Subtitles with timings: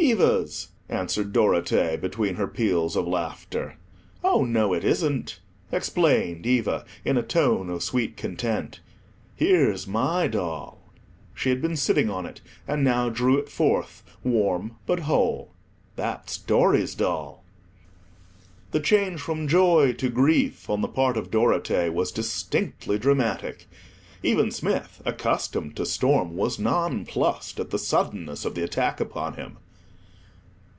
[0.00, 3.76] "Eva's," answered Dorothea, between her peals of laughter.
[4.24, 8.80] "Oh no, it isn't," explained Eva, in a tone of sweet content;
[9.34, 10.80] "here's my doll."
[11.34, 15.52] She had been sitting on it, and now drew it forth, warm but whole.
[15.96, 17.44] "That's Dorry's doll."
[18.70, 23.66] The change from joy to grief on the part of Dorothea was distinctly dramatic.
[24.22, 29.58] Even Smith, accustomed to storm, was nonplussed at the suddenness of the attack upon him.